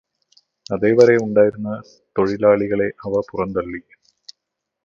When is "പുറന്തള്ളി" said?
3.31-3.81